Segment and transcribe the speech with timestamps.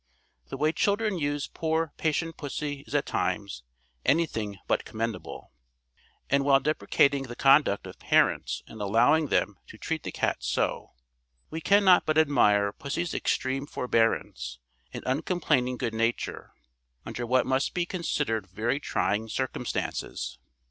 [0.47, 3.61] The way children use poor patient pussy is at times
[4.03, 5.51] anything but commendable;
[6.27, 10.93] and while deprecating the conduct of parents in allowing them to treat the cat so,
[11.51, 14.57] we cannot but admire pussy's extreme forbearance
[14.91, 16.51] and uncomplaining good nature,
[17.05, 20.39] under what must be considered very trying circumstances.